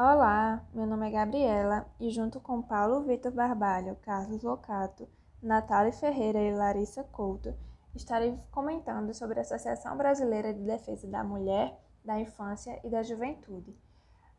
Olá, 0.00 0.64
meu 0.72 0.86
nome 0.86 1.08
é 1.08 1.10
Gabriela 1.10 1.84
e 1.98 2.08
junto 2.08 2.38
com 2.38 2.62
Paulo 2.62 3.02
Vitor 3.02 3.32
Barbalho, 3.32 3.96
Carlos 3.96 4.44
Locato, 4.44 5.08
Natália 5.42 5.92
Ferreira 5.92 6.38
e 6.38 6.54
Larissa 6.54 7.02
Couto, 7.02 7.52
estarei 7.96 8.38
comentando 8.52 9.12
sobre 9.12 9.40
a 9.40 9.42
Associação 9.42 9.96
Brasileira 9.96 10.54
de 10.54 10.62
Defesa 10.62 11.08
da 11.08 11.24
Mulher, 11.24 11.76
da 12.04 12.16
Infância 12.16 12.80
e 12.84 12.88
da 12.88 13.02
Juventude, 13.02 13.76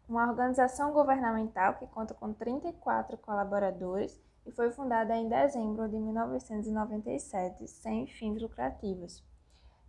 uma 0.08 0.30
organização 0.30 0.94
governamental 0.94 1.74
que 1.74 1.88
conta 1.88 2.14
com 2.14 2.32
34 2.32 3.18
colaboradores 3.18 4.18
e 4.46 4.52
foi 4.54 4.72
fundada 4.72 5.14
em 5.18 5.28
dezembro 5.28 5.90
de 5.90 6.00
1997, 6.00 7.68
sem 7.68 8.08
fins 8.08 8.42
lucrativos. 8.42 9.22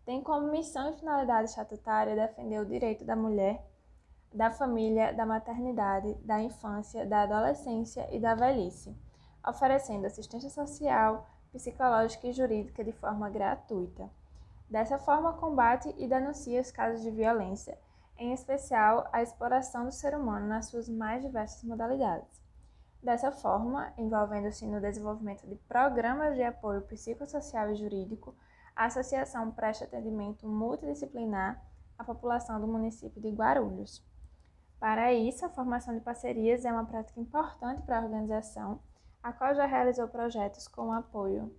Tem 0.05 0.21
como 0.21 0.51
missão 0.51 0.91
e 0.91 0.97
finalidade 0.97 1.51
estatutária 1.51 2.17
defender 2.17 2.59
o 2.59 2.67
direito 2.67 3.05
da 3.05 3.15
mulher 3.15 3.65
da 4.33 4.51
família, 4.51 5.13
da 5.13 5.27
maternidade, 5.27 6.15
da 6.25 6.41
infância, 6.41 7.05
da 7.05 7.23
adolescência 7.23 8.09
e 8.15 8.21
da 8.21 8.35
velhice, 8.35 8.97
oferecendo 9.47 10.07
assistência 10.07 10.49
social, 10.49 11.29
psicológica 11.53 12.29
e 12.29 12.33
jurídica 12.33 12.85
de 12.85 12.93
forma 12.93 13.29
gratuita. 13.29 14.09
Dessa 14.69 14.99
forma, 14.99 15.33
combate 15.33 15.93
e 15.99 16.07
denuncia 16.07 16.61
os 16.61 16.71
casos 16.71 17.03
de 17.03 17.11
violência, 17.11 17.77
em 18.17 18.33
especial 18.33 19.09
a 19.13 19.23
exploração 19.23 19.85
do 19.85 19.93
ser 19.93 20.15
humano 20.15 20.47
nas 20.47 20.67
suas 20.67 20.89
mais 20.89 21.23
diversas 21.23 21.65
modalidades. 21.65 22.41
Dessa 23.03 23.33
forma, 23.33 23.93
envolvendo-se 23.97 24.67
no 24.67 24.81
desenvolvimento 24.81 25.47
de 25.47 25.57
programas 25.57 26.37
de 26.37 26.43
apoio 26.43 26.83
psicossocial 26.83 27.71
e 27.71 27.75
jurídico, 27.75 28.35
a 28.77 28.85
associação 28.85 29.51
presta 29.51 29.87
atendimento 29.87 30.47
multidisciplinar 30.47 31.65
à 31.99 32.05
população 32.05 32.61
do 32.61 32.69
município 32.69 33.21
de 33.21 33.31
Guarulhos. 33.31 34.05
Para 34.81 35.13
isso, 35.13 35.45
a 35.45 35.51
formação 35.51 35.95
de 35.95 36.01
parcerias 36.01 36.65
é 36.65 36.73
uma 36.73 36.87
prática 36.87 37.21
importante 37.21 37.83
para 37.83 37.99
a 37.99 38.03
organização, 38.03 38.81
a 39.23 39.31
qual 39.31 39.55
já 39.55 39.67
realizou 39.67 40.09
projetos 40.09 40.67
com 40.67 40.91
apoio, 40.91 41.55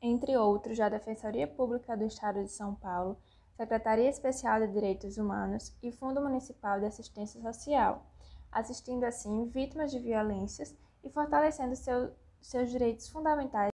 entre 0.00 0.36
outros, 0.36 0.78
da 0.78 0.88
Defensoria 0.88 1.48
Pública 1.48 1.96
do 1.96 2.04
Estado 2.04 2.44
de 2.44 2.52
São 2.52 2.76
Paulo, 2.76 3.18
Secretaria 3.56 4.08
Especial 4.08 4.60
de 4.60 4.72
Direitos 4.72 5.18
Humanos 5.18 5.76
e 5.82 5.90
Fundo 5.90 6.20
Municipal 6.20 6.78
de 6.78 6.86
Assistência 6.86 7.42
Social, 7.42 8.06
assistindo 8.52 9.02
assim 9.02 9.48
vítimas 9.48 9.90
de 9.90 9.98
violências 9.98 10.76
e 11.02 11.10
fortalecendo 11.10 11.74
seu, 11.74 12.12
seus 12.40 12.70
direitos 12.70 13.08
fundamentais. 13.08 13.72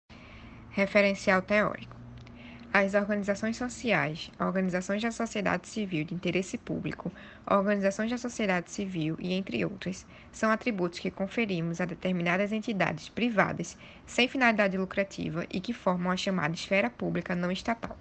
Referencial 0.70 1.42
teórico. 1.42 2.03
As 2.77 2.92
organizações 2.94 3.56
sociais, 3.56 4.33
organizações 4.36 5.00
da 5.00 5.12
sociedade 5.12 5.69
civil 5.69 6.05
de 6.05 6.12
interesse 6.12 6.58
público, 6.58 7.12
organizações 7.48 8.11
da 8.11 8.19
sociedade 8.19 8.69
civil 8.69 9.16
e 9.20 9.33
entre 9.33 9.64
outras, 9.64 10.05
são 10.33 10.50
atributos 10.50 10.98
que 10.98 11.08
conferimos 11.08 11.81
a 11.81 11.84
determinadas 11.84 12.50
entidades 12.50 13.08
privadas 13.08 13.78
sem 14.05 14.27
finalidade 14.27 14.77
lucrativa 14.77 15.47
e 15.53 15.61
que 15.61 15.72
formam 15.72 16.11
a 16.11 16.16
chamada 16.16 16.53
esfera 16.53 16.91
pública 16.91 17.36
não 17.36 17.53
estatal. 17.53 17.97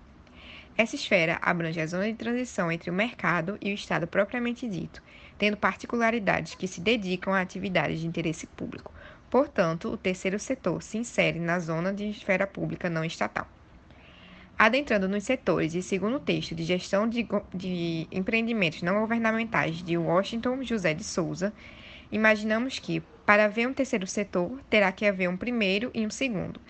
Essa 0.76 0.96
esfera 0.96 1.38
abrange 1.40 1.80
a 1.80 1.86
zona 1.86 2.08
de 2.08 2.16
transição 2.16 2.72
entre 2.72 2.90
o 2.90 2.94
mercado 2.94 3.60
e 3.62 3.70
o 3.70 3.76
Estado 3.76 4.08
propriamente 4.08 4.68
dito, 4.68 5.04
tendo 5.38 5.56
particularidades 5.56 6.56
que 6.56 6.68
se 6.68 6.82
dedicam 6.82 7.32
a 7.32 7.42
atividades 7.42 8.00
de 8.00 8.08
interesse 8.08 8.48
público. 8.48 8.92
Portanto, 9.30 9.90
o 9.90 9.98
terceiro 9.98 10.40
setor 10.40 10.82
se 10.82 10.98
insere 10.98 11.40
na 11.40 11.60
zona 11.60 11.94
de 11.94 12.10
esfera 12.10 12.48
pública 12.48 12.90
não 12.90 13.06
estatal. 13.06 13.48
Adentrando 14.58 15.10
nos 15.10 15.24
setores 15.26 15.74
e 15.74 15.82
segundo 15.84 16.16
o 16.18 16.20
texto 16.20 16.56
de 16.56 16.64
gestão 16.64 17.08
de, 17.10 17.28
de 17.54 18.08
empreendimentos 18.12 18.82
não 18.82 19.00
governamentais 19.02 19.84
de 19.84 19.98
Washington 19.98 20.64
José 20.64 20.94
de 20.94 21.04
Souza, 21.04 21.54
imaginamos 22.12 22.80
que, 22.80 23.02
para 23.26 23.46
haver 23.46 23.68
um 23.68 23.74
terceiro 23.74 24.08
setor, 24.08 24.62
terá 24.70 24.92
que 24.92 25.06
haver 25.06 25.28
um 25.30 25.38
primeiro 25.38 25.92
e 25.94 26.06
um 26.06 26.10
segundo. 26.10 26.62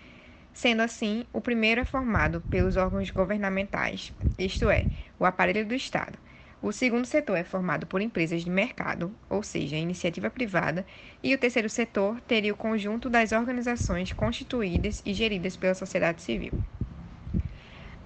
Sendo 0.53 0.81
assim, 0.81 1.25
o 1.33 1.41
primeiro 1.41 1.81
é 1.81 1.85
formado 1.85 2.41
pelos 2.41 2.77
órgãos 2.77 3.09
governamentais, 3.11 4.13
isto 4.37 4.69
é, 4.69 4.87
o 5.19 5.25
aparelho 5.25 5.67
do 5.67 5.75
Estado. 5.75 6.17
O 6.61 6.71
segundo 6.71 7.05
setor 7.05 7.37
é 7.37 7.43
formado 7.43 7.85
por 7.87 8.01
empresas 8.01 8.43
de 8.43 8.49
mercado, 8.49 9.19
ou 9.29 9.43
seja, 9.43 9.75
iniciativa 9.77 10.29
privada, 10.31 10.85
e 11.23 11.33
o 11.35 11.37
terceiro 11.39 11.69
setor 11.69 12.21
teria 12.21 12.53
o 12.53 12.57
conjunto 12.57 13.09
das 13.09 13.31
organizações 13.33 14.13
constituídas 14.13 15.01
e 15.05 15.13
geridas 15.13 15.57
pela 15.57 15.75
sociedade 15.75 16.21
civil. 16.21 16.53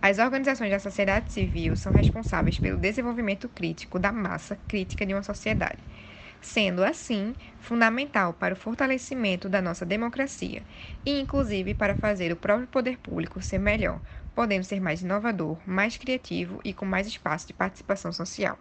As 0.10 0.20
organizações 0.20 0.72
da 0.72 0.80
sociedade 0.80 1.32
civil 1.34 1.76
são 1.76 1.92
responsáveis 1.92 2.58
pelo 2.60 2.78
desenvolvimento 2.80 3.50
crítico 3.50 4.00
da 4.00 4.12
massa 4.12 4.56
crítica 4.68 5.06
de 5.06 5.14
uma 5.14 5.22
sociedade, 5.32 5.84
sendo 6.42 6.84
assim 6.84 7.36
fundamental 7.60 8.34
para 8.34 8.54
o 8.54 8.58
fortalecimento 8.58 9.50
da 9.50 9.62
nossa 9.62 9.86
democracia 9.86 10.66
e, 11.06 11.20
inclusive, 11.20 11.74
para 11.74 11.96
fazer 11.96 12.32
o 12.32 12.38
próprio 12.38 12.68
poder 12.70 12.98
público 13.00 13.42
ser 13.42 13.60
melhor, 13.60 14.02
podendo 14.34 14.64
ser 14.64 14.80
mais 14.80 15.02
inovador, 15.02 15.60
mais 15.66 15.98
criativo 15.98 16.62
e 16.64 16.74
com 16.74 16.86
mais 16.86 17.06
espaço 17.08 17.48
de 17.48 17.54
participação 17.54 18.14
social. 18.14 18.58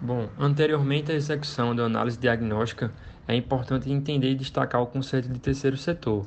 Bom, 0.00 0.32
anteriormente 0.38 1.12
à 1.12 1.14
execução 1.14 1.74
da 1.76 1.84
análise 1.84 2.18
diagnóstica, 2.18 2.94
é 3.26 3.34
importante 3.34 3.90
entender 3.90 4.30
e 4.30 4.34
destacar 4.34 4.80
o 4.82 4.86
conceito 4.86 5.28
de 5.28 5.38
terceiro 5.40 5.76
setor? 5.76 6.26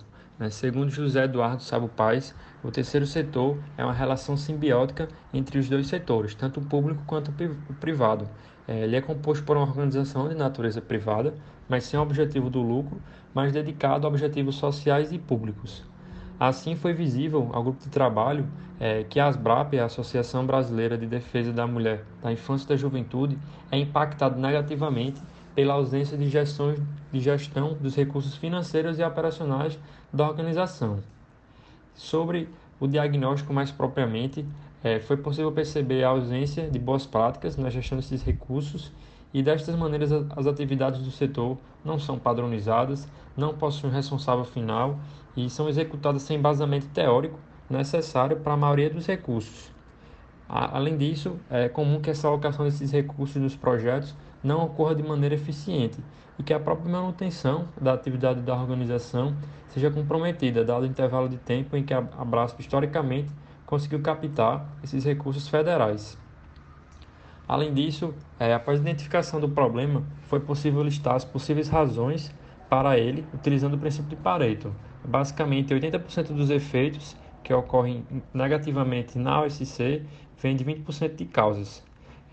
Segundo 0.49 0.89
José 0.89 1.25
Eduardo 1.25 1.61
Sabo 1.61 1.89
Paz, 1.89 2.33
o 2.63 2.71
terceiro 2.71 3.05
setor 3.05 3.57
é 3.77 3.83
uma 3.83 3.91
relação 3.91 4.37
simbiótica 4.37 5.09
entre 5.33 5.59
os 5.59 5.67
dois 5.67 5.87
setores, 5.87 6.33
tanto 6.33 6.61
o 6.61 6.65
público 6.65 7.03
quanto 7.05 7.29
o 7.69 7.73
privado. 7.73 8.25
É, 8.65 8.85
ele 8.85 8.95
é 8.95 9.01
composto 9.01 9.43
por 9.43 9.57
uma 9.57 9.65
organização 9.65 10.29
de 10.29 10.35
natureza 10.35 10.79
privada, 10.79 11.33
mas 11.67 11.83
sem 11.83 11.99
o 11.99 12.03
objetivo 12.03 12.49
do 12.49 12.61
lucro, 12.61 13.01
mas 13.33 13.51
dedicado 13.51 14.07
a 14.07 14.09
objetivos 14.09 14.55
sociais 14.55 15.11
e 15.11 15.19
públicos. 15.19 15.83
Assim, 16.39 16.73
foi 16.73 16.93
visível 16.93 17.49
ao 17.51 17.61
grupo 17.61 17.83
de 17.83 17.89
trabalho 17.89 18.47
é, 18.79 19.03
que 19.03 19.19
a 19.19 19.27
ASBRAP, 19.27 19.73
a 19.77 19.85
Associação 19.85 20.45
Brasileira 20.45 20.97
de 20.97 21.05
Defesa 21.05 21.51
da 21.51 21.67
Mulher, 21.67 22.05
da 22.23 22.31
Infância 22.31 22.63
e 22.63 22.69
da 22.69 22.75
Juventude, 22.77 23.37
é 23.69 23.77
impactado 23.77 24.39
negativamente 24.39 25.21
pela 25.55 25.73
ausência 25.73 26.17
de, 26.17 26.29
gestão, 26.29 26.75
de 27.11 27.19
gestão 27.19 27.73
dos 27.73 27.95
recursos 27.95 28.35
financeiros 28.35 28.99
e 28.99 29.03
operacionais 29.03 29.77
da 30.13 30.27
organização. 30.27 30.99
Sobre 31.95 32.49
o 32.79 32.87
diagnóstico 32.87 33.53
mais 33.53 33.71
propriamente, 33.71 34.45
é, 34.83 34.99
foi 34.99 35.17
possível 35.17 35.51
perceber 35.51 36.03
a 36.03 36.09
ausência 36.09 36.69
de 36.69 36.79
boas 36.79 37.05
práticas 37.05 37.57
na 37.57 37.69
gestão 37.69 37.97
desses 37.97 38.23
recursos 38.23 38.91
e 39.33 39.43
destas 39.43 39.75
maneiras 39.75 40.11
as 40.35 40.47
atividades 40.47 41.01
do 41.01 41.11
setor 41.11 41.57
não 41.83 41.99
são 41.99 42.17
padronizadas, 42.17 43.07
não 43.35 43.53
possuem 43.53 43.91
responsável 43.91 44.45
final 44.45 44.97
e 45.35 45.49
são 45.49 45.67
executadas 45.69 46.21
sem 46.23 46.37
embasamento 46.37 46.87
teórico 46.87 47.37
necessário 47.69 48.37
para 48.37 48.53
a 48.53 48.57
maioria 48.57 48.89
dos 48.89 49.05
recursos. 49.05 49.71
Além 50.47 50.97
disso, 50.97 51.37
é 51.49 51.69
comum 51.69 52.01
que 52.01 52.09
essa 52.09 52.27
alocação 52.27 52.65
desses 52.65 52.91
recursos 52.91 53.35
nos 53.35 53.55
projetos 53.55 54.15
não 54.43 54.65
ocorra 54.65 54.95
de 54.95 55.03
maneira 55.03 55.35
eficiente 55.35 55.99
e 56.37 56.43
que 56.43 56.53
a 56.53 56.59
própria 56.59 56.91
manutenção 56.91 57.67
da 57.79 57.93
atividade 57.93 58.41
da 58.41 58.55
organização 58.55 59.35
seja 59.69 59.91
comprometida, 59.91 60.63
dado 60.63 60.83
o 60.83 60.85
intervalo 60.85 61.27
de 61.27 61.37
tempo 61.37 61.75
em 61.75 61.83
que 61.83 61.93
a 61.93 62.01
Brasp 62.01 62.59
historicamente 62.59 63.29
conseguiu 63.65 64.01
captar 64.01 64.65
esses 64.83 65.03
recursos 65.03 65.47
federais. 65.47 66.17
Além 67.47 67.73
disso, 67.73 68.13
é, 68.39 68.53
após 68.53 68.79
a 68.79 68.81
identificação 68.81 69.39
do 69.39 69.49
problema, 69.49 70.03
foi 70.27 70.39
possível 70.39 70.83
listar 70.83 71.15
as 71.15 71.25
possíveis 71.25 71.67
razões 71.67 72.33
para 72.69 72.97
ele 72.97 73.25
utilizando 73.33 73.73
o 73.73 73.77
princípio 73.77 74.09
de 74.09 74.15
Pareto. 74.15 74.73
Basicamente, 75.03 75.73
80% 75.73 76.27
dos 76.33 76.49
efeitos 76.49 77.17
que 77.43 77.53
ocorrem 77.53 78.05
negativamente 78.33 79.17
na 79.17 79.41
OSC 79.41 80.05
vêm 80.37 80.55
de 80.55 80.63
20% 80.63 81.15
de 81.15 81.25
causas. 81.25 81.83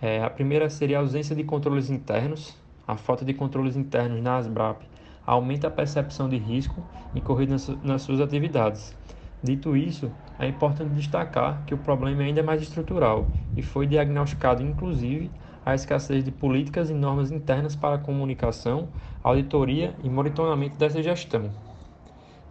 É, 0.00 0.22
a 0.22 0.28
primeira 0.28 0.68
seria 0.68 0.98
a 0.98 1.00
ausência 1.00 1.34
de 1.34 1.42
controles 1.42 1.90
internos. 1.90 2.54
A 2.86 2.96
falta 2.96 3.24
de 3.24 3.34
controles 3.34 3.76
internos 3.76 4.22
na 4.22 4.36
ASBRAP 4.36 4.82
aumenta 5.26 5.66
a 5.66 5.70
percepção 5.70 6.28
de 6.28 6.36
risco 6.36 6.82
incorrido 7.14 7.52
nas, 7.52 7.68
nas 7.82 8.02
suas 8.02 8.20
atividades. 8.20 8.94
Dito 9.42 9.76
isso, 9.76 10.10
é 10.38 10.46
importante 10.46 10.94
destacar 10.94 11.62
que 11.66 11.74
o 11.74 11.78
problema 11.78 12.22
é 12.22 12.26
ainda 12.26 12.42
mais 12.42 12.62
estrutural 12.62 13.26
e 13.56 13.62
foi 13.62 13.86
diagnosticado, 13.86 14.62
inclusive, 14.62 15.30
a 15.64 15.74
escassez 15.74 16.24
de 16.24 16.30
políticas 16.30 16.90
e 16.90 16.94
normas 16.94 17.32
internas 17.32 17.74
para 17.74 17.98
comunicação, 17.98 18.88
auditoria 19.22 19.94
e 20.02 20.08
monitoramento 20.08 20.76
dessa 20.76 21.02
gestão. 21.02 21.50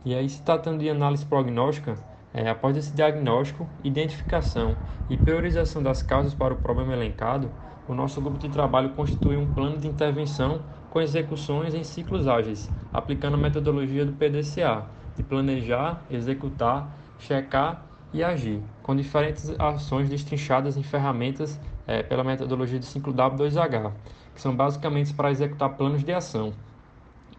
E 0.04 0.14
aí, 0.14 0.28
se 0.28 0.42
tratando 0.42 0.80
de 0.80 0.90
análise 0.90 1.26
prognóstica, 1.26 1.98
é, 2.36 2.50
após 2.50 2.76
esse 2.76 2.94
diagnóstico, 2.94 3.66
identificação 3.82 4.76
e 5.10 5.16
priorização 5.16 5.82
das 5.82 6.04
causas 6.04 6.34
para 6.34 6.54
o 6.54 6.58
problema 6.58 6.92
elencado, 6.92 7.50
o 7.88 7.94
nosso 7.96 8.20
grupo 8.22 8.38
de 8.38 8.50
trabalho 8.50 8.90
constitui 8.90 9.38
um 9.38 9.48
plano 9.48 9.78
de 9.78 9.88
intervenção 9.88 10.60
com 10.90 11.00
execuções 11.00 11.74
em 11.74 11.84
ciclos 11.84 12.28
ágeis, 12.28 12.70
aplicando 12.92 13.36
a 13.36 13.38
metodologia 13.38 14.06
do 14.06 14.12
PDCA, 14.12 14.86
de 15.16 15.24
planejar, 15.24 16.06
executar, 16.10 17.00
checar 17.18 17.86
e 18.12 18.22
agir, 18.22 18.62
com 18.84 18.94
diferentes 18.94 19.50
ações 19.58 20.10
destrinchadas 20.10 20.76
em 20.76 20.84
ferramentas 20.84 21.58
é, 21.88 22.04
pela 22.04 22.24
metodologia 22.24 22.80
de 22.80 22.86
5W2H. 22.86 23.94
que 24.34 24.42
são 24.42 24.54
basicamente 24.54 25.14
para 25.14 25.32
executar 25.32 25.70
planos 25.78 26.04
de 26.04 26.12
ação. 26.12 26.54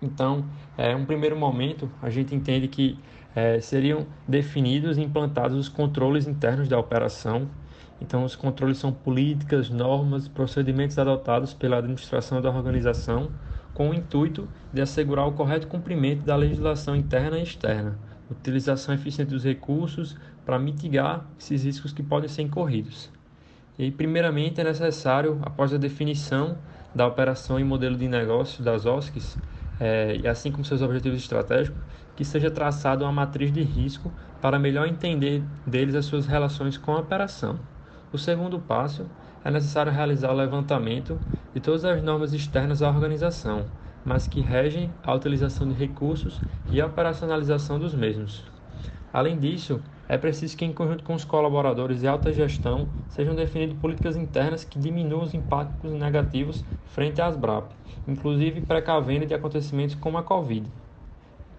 Então, 0.01 0.47
é 0.77 0.95
um 0.95 1.05
primeiro 1.05 1.37
momento, 1.37 1.91
a 2.01 2.11
gente 2.11 2.35
entende 2.35 2.69
que 2.69 3.03
é, 3.37 3.61
seriam 3.61 4.07
definidos 4.27 4.97
e 4.97 5.03
implantados 5.03 5.59
os 5.59 5.69
controles 5.69 6.27
internos 6.27 6.69
da 6.69 6.79
operação. 6.79 7.47
Então, 8.01 8.25
os 8.25 8.35
controles 8.35 8.79
são 8.79 8.91
políticas, 8.91 9.69
normas, 9.69 10.27
procedimentos 10.27 10.99
adotados 10.99 11.53
pela 11.53 11.77
administração 11.77 12.41
da 12.41 12.51
organização 12.51 13.31
com 13.75 13.91
o 13.91 13.95
intuito 13.95 14.49
de 14.73 14.81
assegurar 14.81 15.29
o 15.29 15.33
correto 15.33 15.67
cumprimento 15.67 16.25
da 16.25 16.35
legislação 16.35 16.97
interna 16.97 17.39
e 17.39 17.43
externa, 17.43 17.99
utilização 18.31 18.95
eficiente 18.95 19.33
dos 19.33 19.45
recursos 19.45 20.17
para 20.47 20.59
mitigar 20.59 21.27
esses 21.39 21.63
riscos 21.63 21.93
que 21.93 22.03
podem 22.03 22.29
ser 22.29 22.41
incorridos. 22.41 23.11
E, 23.79 23.91
primeiramente, 23.91 24.63
é 24.63 24.65
necessário, 24.65 25.39
após 25.43 25.75
a 25.75 25.77
definição 25.77 26.57
da 26.95 27.07
operação 27.07 27.61
e 27.61 27.65
modelo 27.65 27.99
de 27.99 28.09
negócio 28.09 28.65
das 28.65 28.87
OSCs, 28.87 29.37
é, 29.79 30.17
e 30.17 30.27
assim 30.27 30.51
como 30.53 30.65
seus 30.65 30.83
objetivos 30.83 31.19
estratégicos, 31.21 31.85
que 32.15 32.25
seja 32.25 32.51
traçada 32.51 33.05
uma 33.05 33.13
matriz 33.13 33.53
de 33.53 33.63
risco 33.63 34.15
para 34.41 34.59
melhor 34.59 34.87
entender 34.87 35.51
deles 35.67 35.95
as 35.95 36.07
suas 36.07 36.27
relações 36.27 36.79
com 36.79 36.93
a 36.93 37.01
operação. 37.01 37.69
O 38.13 38.19
segundo 38.19 38.61
passo 38.61 39.11
é 39.45 39.51
necessário 39.51 39.93
realizar 39.93 40.31
o 40.33 40.37
levantamento 40.37 41.21
de 41.53 41.61
todas 41.61 41.85
as 41.85 42.03
normas 42.03 42.33
externas 42.33 42.83
à 42.83 42.89
organização, 42.89 43.73
mas 44.05 44.27
que 44.27 44.41
regem 44.41 44.99
a 45.03 45.15
utilização 45.15 45.69
de 45.69 45.75
recursos 45.75 46.43
e 46.71 46.81
a 46.81 46.87
operacionalização 46.87 47.79
dos 47.79 47.95
mesmos. 47.95 48.56
Além 49.13 49.39
disso, 49.39 49.83
é 50.09 50.17
preciso 50.19 50.57
que, 50.57 50.65
em 50.65 50.73
conjunto 50.73 51.03
com 51.05 51.15
os 51.15 51.25
colaboradores 51.25 52.03
e 52.03 52.07
alta 52.07 52.33
gestão, 52.33 52.89
sejam 53.09 53.35
definidas 53.35 53.79
políticas 53.79 54.17
internas 54.17 54.65
que 54.65 54.79
diminuam 54.79 55.23
os 55.25 55.35
impactos 55.35 55.93
negativos 55.93 56.65
frente 56.85 57.21
às 57.21 57.37
BRAP, 57.37 57.73
inclusive 58.07 58.61
precavendo 58.61 59.27
de 59.27 59.35
acontecimentos 59.35 59.95
como 59.95 60.19
a 60.19 60.23
Covid. 60.23 60.71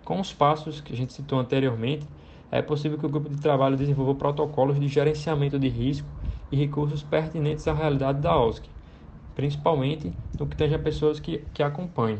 Com 0.03 0.19
os 0.19 0.33
passos 0.33 0.79
que 0.81 0.93
a 0.93 0.95
gente 0.95 1.13
citou 1.13 1.39
anteriormente, 1.39 2.07
é 2.49 2.61
possível 2.61 2.97
que 2.97 3.05
o 3.05 3.09
grupo 3.09 3.29
de 3.29 3.37
trabalho 3.41 3.75
desenvolva 3.75 4.15
protocolos 4.15 4.79
de 4.79 4.87
gerenciamento 4.87 5.59
de 5.59 5.67
risco 5.67 6.07
e 6.51 6.55
recursos 6.55 7.03
pertinentes 7.03 7.67
à 7.67 7.73
realidade 7.73 8.21
da 8.21 8.37
OSC, 8.39 8.69
principalmente 9.35 10.13
no 10.39 10.47
que 10.47 10.55
tange 10.55 10.75
a 10.75 10.79
pessoas 10.79 11.19
que, 11.19 11.39
que 11.53 11.61
acompanham. 11.61 12.19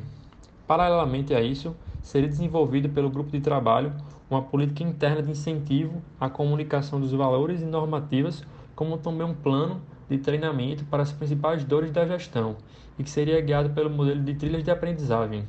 Paralelamente 0.67 1.33
a 1.33 1.41
isso, 1.41 1.75
seria 2.07 2.29
desenvolvido 2.29 2.87
pelo 2.87 3.09
grupo 3.09 3.31
de 3.31 3.41
trabalho 3.41 3.91
uma 4.29 4.41
política 4.41 4.81
interna 4.81 5.21
de 5.21 5.29
incentivo 5.29 6.01
à 6.17 6.29
comunicação 6.29 7.01
dos 7.01 7.11
valores 7.11 7.61
e 7.61 7.65
normativas, 7.65 8.45
como 8.73 8.97
também 8.97 9.27
um 9.27 9.33
plano 9.33 9.81
de 10.09 10.17
treinamento 10.17 10.85
para 10.85 11.03
as 11.03 11.11
principais 11.11 11.65
dores 11.65 11.91
da 11.91 12.07
gestão 12.07 12.55
e 12.97 13.03
que 13.03 13.09
seria 13.09 13.41
guiado 13.41 13.71
pelo 13.71 13.89
modelo 13.89 14.21
de 14.21 14.35
trilhas 14.35 14.63
de 14.63 14.71
aprendizagem. 14.71 15.45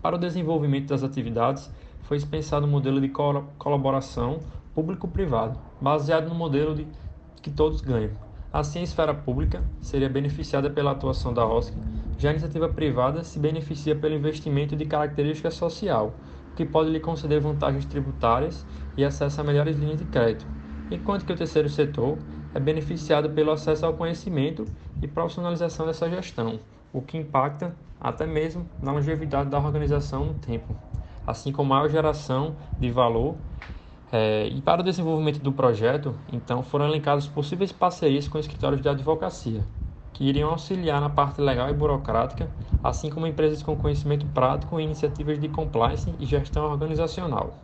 Para 0.00 0.16
o 0.16 0.18
desenvolvimento 0.18 0.88
das 0.88 1.02
atividades, 1.02 1.70
foi 2.04 2.18
pensado 2.20 2.66
um 2.66 2.70
modelo 2.70 2.98
de 2.98 3.10
colaboração 3.58 4.40
público-privado, 4.74 5.58
baseado 5.78 6.30
no 6.30 6.34
modelo 6.34 6.74
de 6.74 6.86
que 7.42 7.50
todos 7.50 7.82
ganham. 7.82 8.12
Assim, 8.50 8.78
a 8.78 8.84
esfera 8.84 9.12
pública 9.12 9.62
seria 9.82 10.08
beneficiada 10.08 10.70
pela 10.70 10.92
atuação 10.92 11.34
da 11.34 11.46
OSC, 11.46 11.74
já 12.18 12.30
a 12.30 12.32
iniciativa 12.32 12.68
privada 12.68 13.22
se 13.22 13.38
beneficia 13.38 13.94
pelo 13.94 14.14
investimento 14.14 14.74
de 14.74 14.84
característica 14.84 15.50
social, 15.50 16.12
o 16.52 16.56
que 16.56 16.64
pode 16.64 16.90
lhe 16.90 16.98
conceder 16.98 17.40
vantagens 17.40 17.84
tributárias 17.84 18.66
e 18.96 19.04
acesso 19.04 19.40
a 19.40 19.44
melhores 19.44 19.78
linhas 19.78 19.98
de 19.98 20.04
crédito, 20.04 20.44
enquanto 20.90 21.24
que 21.24 21.32
o 21.32 21.36
terceiro 21.36 21.68
setor 21.68 22.18
é 22.52 22.58
beneficiado 22.58 23.30
pelo 23.30 23.52
acesso 23.52 23.86
ao 23.86 23.94
conhecimento 23.94 24.64
e 25.00 25.06
profissionalização 25.06 25.86
dessa 25.86 26.10
gestão, 26.10 26.58
o 26.92 27.00
que 27.00 27.16
impacta 27.16 27.74
até 28.00 28.26
mesmo 28.26 28.68
na 28.82 28.92
longevidade 28.92 29.48
da 29.48 29.58
organização 29.58 30.24
no 30.24 30.34
tempo, 30.34 30.74
assim 31.26 31.52
como 31.52 31.70
maior 31.70 31.88
geração 31.88 32.56
de 32.80 32.90
valor 32.90 33.36
é, 34.10 34.48
e 34.48 34.60
para 34.62 34.80
o 34.80 34.84
desenvolvimento 34.84 35.38
do 35.38 35.52
projeto, 35.52 36.14
então, 36.32 36.62
foram 36.62 36.86
elencadas 36.86 37.26
possíveis 37.26 37.70
parcerias 37.72 38.26
com 38.26 38.38
escritórios 38.38 38.80
de 38.80 38.88
advocacia, 38.88 39.64
que 40.18 40.24
iriam 40.24 40.50
auxiliar 40.50 41.00
na 41.00 41.08
parte 41.08 41.40
legal 41.40 41.70
e 41.70 41.72
burocrática, 41.72 42.50
assim 42.82 43.08
como 43.08 43.24
empresas 43.24 43.62
com 43.62 43.76
conhecimento 43.76 44.26
prático 44.26 44.80
em 44.80 44.86
iniciativas 44.86 45.38
de 45.38 45.48
compliance 45.48 46.12
e 46.18 46.26
gestão 46.26 46.64
organizacional. 46.64 47.54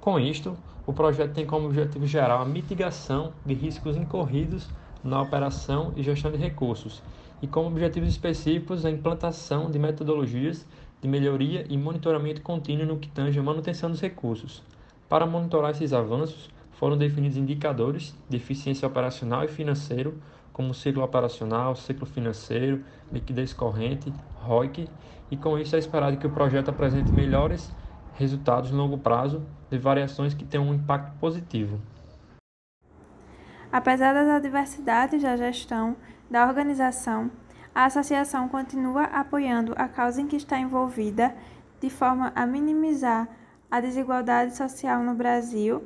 Com 0.00 0.18
isto, 0.18 0.56
o 0.86 0.94
projeto 0.94 1.34
tem 1.34 1.44
como 1.44 1.66
objetivo 1.66 2.06
geral 2.06 2.40
a 2.40 2.46
mitigação 2.46 3.34
de 3.44 3.52
riscos 3.52 3.98
incorridos 3.98 4.66
na 5.04 5.20
operação 5.20 5.92
e 5.94 6.02
gestão 6.02 6.32
de 6.32 6.38
recursos, 6.38 7.02
e 7.42 7.46
como 7.46 7.68
objetivos 7.68 8.08
específicos 8.08 8.86
a 8.86 8.90
implantação 8.90 9.70
de 9.70 9.78
metodologias 9.78 10.66
de 11.02 11.06
melhoria 11.06 11.66
e 11.68 11.76
monitoramento 11.76 12.40
contínuo 12.40 12.86
no 12.86 12.96
que 12.96 13.10
tange 13.10 13.38
a 13.38 13.42
manutenção 13.42 13.90
dos 13.90 14.00
recursos, 14.00 14.62
para 15.06 15.26
monitorar 15.26 15.72
esses 15.72 15.92
avanços, 15.92 16.48
foram 16.84 16.98
definidos 16.98 17.38
indicadores 17.38 18.14
de 18.28 18.36
eficiência 18.36 18.86
operacional 18.86 19.42
e 19.42 19.48
financeiro, 19.48 20.20
como 20.52 20.74
ciclo 20.74 21.02
operacional, 21.02 21.74
ciclo 21.74 22.04
financeiro, 22.04 22.84
liquidez 23.10 23.54
corrente, 23.54 24.12
ROIC, 24.42 24.86
e 25.30 25.36
com 25.38 25.58
isso 25.58 25.74
é 25.74 25.78
esperado 25.78 26.18
que 26.18 26.26
o 26.26 26.30
projeto 26.30 26.68
apresente 26.68 27.10
melhores 27.10 27.72
resultados 28.12 28.70
no 28.70 28.76
longo 28.76 28.98
prazo 28.98 29.46
de 29.70 29.78
variações 29.78 30.34
que 30.34 30.44
tenham 30.44 30.68
um 30.68 30.74
impacto 30.74 31.18
positivo. 31.18 31.80
Apesar 33.72 34.12
das 34.12 34.28
adversidades 34.28 35.22
da 35.22 35.38
gestão 35.38 35.96
da 36.30 36.46
organização, 36.46 37.30
a 37.74 37.86
associação 37.86 38.46
continua 38.46 39.04
apoiando 39.04 39.72
a 39.78 39.88
causa 39.88 40.20
em 40.20 40.26
que 40.26 40.36
está 40.36 40.58
envolvida 40.58 41.34
de 41.80 41.88
forma 41.88 42.30
a 42.36 42.44
minimizar 42.44 43.26
a 43.70 43.80
desigualdade 43.80 44.54
social 44.54 45.02
no 45.02 45.14
Brasil 45.14 45.82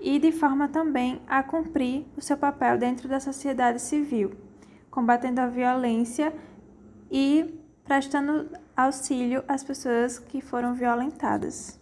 e 0.00 0.18
de 0.18 0.32
forma 0.32 0.68
também 0.68 1.20
a 1.26 1.42
cumprir 1.42 2.06
o 2.16 2.20
seu 2.20 2.36
papel 2.36 2.78
dentro 2.78 3.08
da 3.08 3.20
sociedade 3.20 3.80
civil, 3.80 4.32
combatendo 4.90 5.40
a 5.40 5.46
violência 5.46 6.32
e 7.10 7.58
prestando 7.84 8.50
auxílio 8.76 9.44
às 9.48 9.62
pessoas 9.62 10.18
que 10.18 10.40
foram 10.40 10.74
violentadas. 10.74 11.80